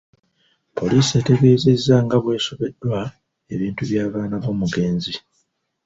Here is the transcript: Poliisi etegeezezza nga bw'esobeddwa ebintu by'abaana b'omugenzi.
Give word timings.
Poliisi 0.77 1.13
etegeezezza 1.19 1.95
nga 2.05 2.17
bw'esobeddwa 2.23 2.99
ebintu 3.53 3.81
by'abaana 3.89 4.35
b'omugenzi. 4.43 5.13